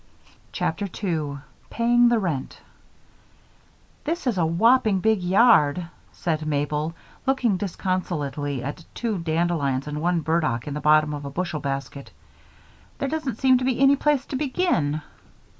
[0.51, 1.39] CHAPTER 2
[1.69, 2.59] Paying the Rent
[4.03, 6.95] "This is a whopping big yard," said Mabel,
[7.27, 12.09] looking disconsolately at two dandelions and one burdock in the bottom of a bushel basket.
[12.97, 15.03] "There doesn't seem to be any place to begin."